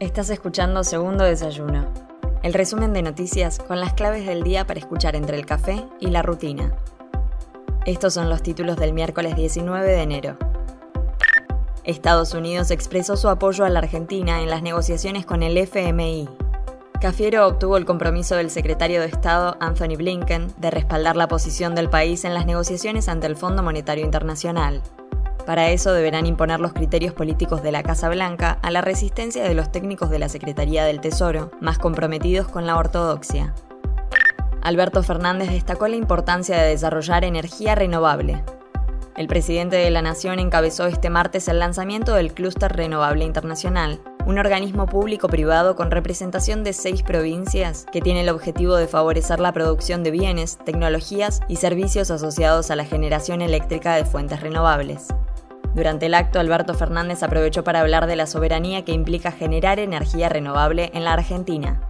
[0.00, 1.86] Estás escuchando Segundo Desayuno,
[2.42, 6.08] el resumen de noticias con las claves del día para escuchar entre el café y
[6.08, 6.74] la rutina.
[7.86, 10.36] Estos son los títulos del miércoles 19 de enero.
[11.84, 16.28] Estados Unidos expresó su apoyo a la Argentina en las negociaciones con el FMI.
[17.00, 21.88] Cafiero obtuvo el compromiso del secretario de Estado Anthony Blinken de respaldar la posición del
[21.88, 24.82] país en las negociaciones ante el Fondo Monetario Internacional.
[25.46, 29.54] Para eso deberán imponer los criterios políticos de la Casa Blanca a la resistencia de
[29.54, 33.54] los técnicos de la Secretaría del Tesoro, más comprometidos con la ortodoxia.
[34.62, 38.42] Alberto Fernández destacó la importancia de desarrollar energía renovable.
[39.16, 44.38] El presidente de la Nación encabezó este martes el lanzamiento del Clúster Renovable Internacional, un
[44.38, 50.02] organismo público-privado con representación de seis provincias que tiene el objetivo de favorecer la producción
[50.02, 55.08] de bienes, tecnologías y servicios asociados a la generación eléctrica de fuentes renovables.
[55.74, 60.28] Durante el acto, Alberto Fernández aprovechó para hablar de la soberanía que implica generar energía
[60.28, 61.80] renovable en la Argentina.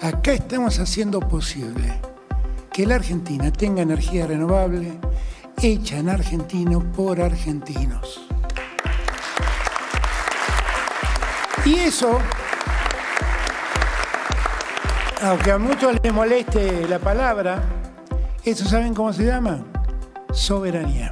[0.00, 1.92] Acá estamos haciendo posible
[2.72, 4.98] que la Argentina tenga energía renovable
[5.62, 8.26] hecha en argentino por argentinos.
[11.64, 12.18] Y eso,
[15.22, 17.62] aunque a muchos les moleste la palabra,
[18.44, 19.64] ¿eso saben cómo se llama?
[20.32, 21.10] Soberanía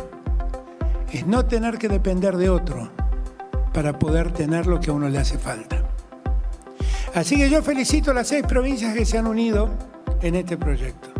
[1.12, 2.90] es no tener que depender de otro
[3.72, 5.82] para poder tener lo que a uno le hace falta.
[7.14, 9.68] Así que yo felicito a las seis provincias que se han unido
[10.22, 11.10] en este proyecto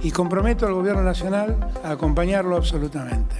[0.00, 3.34] y comprometo al Gobierno Nacional a acompañarlo absolutamente.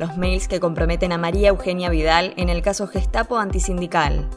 [0.00, 4.28] Los mails que comprometen a María Eugenia Vidal en el caso Gestapo antisindical.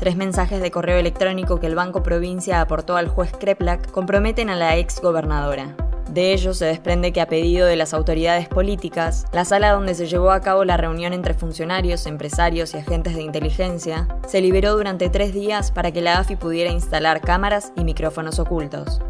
[0.00, 4.56] Tres mensajes de correo electrónico que el Banco Provincia aportó al juez Kreplak comprometen a
[4.56, 5.76] la ex gobernadora.
[6.10, 10.06] De ello se desprende que a pedido de las autoridades políticas, la sala donde se
[10.06, 15.08] llevó a cabo la reunión entre funcionarios, empresarios y agentes de inteligencia se liberó durante
[15.08, 19.00] tres días para que la AFI pudiera instalar cámaras y micrófonos ocultos.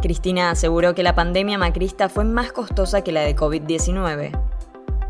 [0.00, 4.45] Cristina aseguró que la pandemia macrista fue más costosa que la de COVID-19.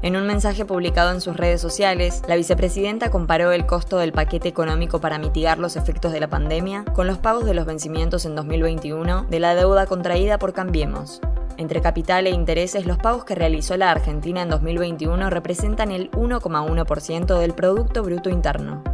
[0.06, 4.46] En un mensaje publicado en sus redes sociales, la vicepresidenta comparó el costo del paquete
[4.46, 8.36] económico para mitigar los efectos de la pandemia con los pagos de los vencimientos en
[8.36, 11.20] 2021 de la deuda contraída por Cambiemos.
[11.56, 17.40] Entre capital e intereses, los pagos que realizó la Argentina en 2021 representan el 1,1%
[17.40, 18.84] del Producto Bruto Interno.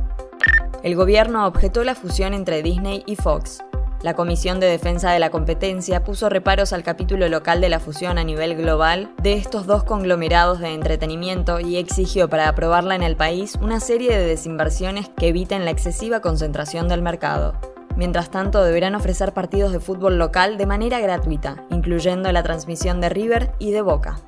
[0.82, 3.62] El gobierno objetó la fusión entre Disney y Fox,
[4.02, 8.18] la Comisión de Defensa de la Competencia puso reparos al capítulo local de la fusión
[8.18, 13.16] a nivel global de estos dos conglomerados de entretenimiento y exigió para aprobarla en el
[13.16, 17.54] país una serie de desinversiones que eviten la excesiva concentración del mercado.
[17.96, 23.08] Mientras tanto, deberán ofrecer partidos de fútbol local de manera gratuita, incluyendo la transmisión de
[23.08, 24.18] River y de Boca.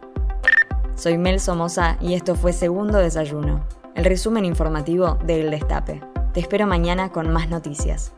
[0.94, 6.00] Soy Mel Somoza y esto fue Segundo Desayuno, el resumen informativo del Destape.
[6.32, 8.12] Te espero mañana con más noticias.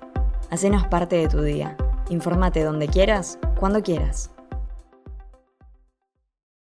[0.50, 1.76] Hacenos parte de tu día.
[2.08, 4.30] Infórmate donde quieras, cuando quieras.